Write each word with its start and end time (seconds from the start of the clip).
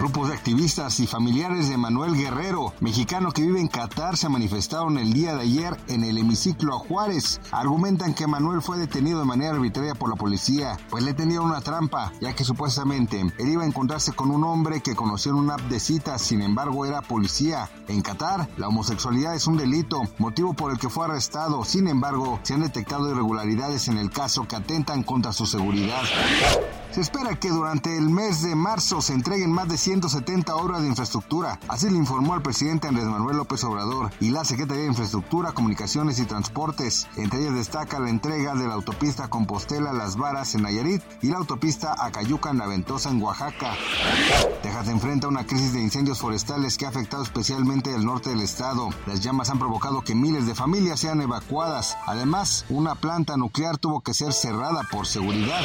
Grupos 0.00 0.28
de 0.28 0.34
activistas 0.34 0.98
y 1.00 1.06
familiares 1.06 1.68
de 1.68 1.76
Manuel 1.76 2.16
Guerrero, 2.16 2.72
mexicano 2.80 3.32
que 3.32 3.42
vive 3.42 3.60
en 3.60 3.68
Qatar, 3.68 4.16
se 4.16 4.30
manifestaron 4.30 4.96
el 4.96 5.12
día 5.12 5.34
de 5.34 5.42
ayer 5.42 5.76
en 5.88 6.04
el 6.04 6.16
hemiciclo 6.16 6.74
a 6.74 6.78
Juárez. 6.78 7.38
Argumentan 7.52 8.14
que 8.14 8.26
Manuel 8.26 8.62
fue 8.62 8.78
detenido 8.78 9.18
de 9.18 9.26
manera 9.26 9.50
arbitraria 9.50 9.94
por 9.94 10.08
la 10.08 10.16
policía, 10.16 10.78
pues 10.88 11.04
le 11.04 11.12
tendieron 11.12 11.48
una 11.48 11.60
trampa, 11.60 12.14
ya 12.18 12.32
que 12.32 12.44
supuestamente 12.44 13.20
él 13.20 13.48
iba 13.50 13.62
a 13.62 13.66
encontrarse 13.66 14.14
con 14.14 14.30
un 14.30 14.42
hombre 14.42 14.80
que 14.80 14.96
conoció 14.96 15.32
en 15.32 15.38
una 15.38 15.56
app 15.56 15.68
de 15.68 15.78
citas, 15.78 16.22
sin 16.22 16.40
embargo 16.40 16.86
era 16.86 17.02
policía. 17.02 17.68
En 17.86 18.00
Qatar, 18.00 18.48
la 18.56 18.68
homosexualidad 18.68 19.34
es 19.34 19.46
un 19.48 19.58
delito, 19.58 20.00
motivo 20.16 20.54
por 20.54 20.72
el 20.72 20.78
que 20.78 20.88
fue 20.88 21.04
arrestado. 21.04 21.62
Sin 21.66 21.88
embargo, 21.88 22.40
se 22.42 22.54
han 22.54 22.62
detectado 22.62 23.10
irregularidades 23.10 23.88
en 23.88 23.98
el 23.98 24.10
caso 24.10 24.48
que 24.48 24.56
atentan 24.56 25.02
contra 25.02 25.34
su 25.34 25.44
seguridad. 25.44 26.00
Se 26.92 27.00
espera 27.00 27.38
que 27.38 27.50
durante 27.50 27.96
el 27.96 28.10
mes 28.10 28.42
de 28.42 28.56
marzo 28.56 29.00
se 29.00 29.12
entreguen 29.12 29.52
más 29.52 29.68
de 29.68 29.78
170 29.78 30.56
obras 30.56 30.82
de 30.82 30.88
infraestructura. 30.88 31.60
Así 31.68 31.88
le 31.88 31.96
informó 31.96 32.34
al 32.34 32.42
presidente 32.42 32.88
Andrés 32.88 33.06
Manuel 33.06 33.36
López 33.36 33.62
Obrador 33.62 34.10
y 34.18 34.30
la 34.30 34.44
Secretaría 34.44 34.82
de 34.82 34.88
Infraestructura, 34.88 35.52
Comunicaciones 35.52 36.18
y 36.18 36.24
Transportes. 36.24 37.06
Entre 37.16 37.42
ellas 37.42 37.54
destaca 37.54 38.00
la 38.00 38.10
entrega 38.10 38.56
de 38.56 38.66
la 38.66 38.74
autopista 38.74 39.28
Compostela 39.28 39.92
Las 39.92 40.16
Varas 40.16 40.56
en 40.56 40.62
Nayarit 40.62 41.00
y 41.22 41.28
la 41.28 41.36
autopista 41.36 41.94
Acayuca 41.96 42.52
Naventosa 42.52 43.10
en 43.10 43.22
Oaxaca. 43.22 43.74
Texas 44.60 44.88
enfrenta 44.88 45.28
una 45.28 45.46
crisis 45.46 45.72
de 45.72 45.80
incendios 45.80 46.18
forestales 46.18 46.76
que 46.76 46.86
ha 46.86 46.88
afectado 46.88 47.22
especialmente 47.22 47.94
el 47.94 48.04
norte 48.04 48.30
del 48.30 48.40
estado. 48.40 48.90
Las 49.06 49.20
llamas 49.20 49.48
han 49.50 49.60
provocado 49.60 50.02
que 50.02 50.16
miles 50.16 50.44
de 50.48 50.56
familias 50.56 50.98
sean 50.98 51.20
evacuadas. 51.20 51.96
Además, 52.06 52.64
una 52.68 52.96
planta 52.96 53.36
nuclear 53.36 53.78
tuvo 53.78 54.00
que 54.00 54.12
ser 54.12 54.32
cerrada 54.32 54.82
por 54.90 55.06
seguridad. 55.06 55.60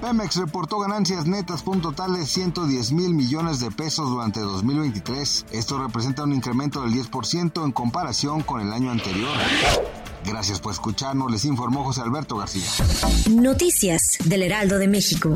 Pemex 0.00 0.36
reportó 0.36 0.78
ganancias 0.78 1.26
netas 1.26 1.62
por 1.62 1.76
un 1.76 1.82
total 1.82 2.14
de 2.14 2.24
110 2.24 2.92
mil 2.92 3.14
millones 3.14 3.58
de 3.58 3.70
pesos 3.70 4.08
durante 4.08 4.40
2023. 4.40 5.46
Esto 5.50 5.78
representa 5.78 6.22
un 6.22 6.32
incremento 6.32 6.82
del 6.82 6.92
10% 6.92 7.64
en 7.64 7.72
comparación 7.72 8.42
con 8.42 8.60
el 8.60 8.72
año 8.72 8.90
anterior. 8.92 9.36
Gracias 10.24 10.60
por 10.60 10.72
escucharnos, 10.72 11.30
les 11.30 11.44
informó 11.44 11.84
José 11.84 12.02
Alberto 12.02 12.36
García. 12.36 12.68
Noticias 13.30 14.18
del 14.24 14.42
Heraldo 14.42 14.78
de 14.78 14.88
México. 14.88 15.34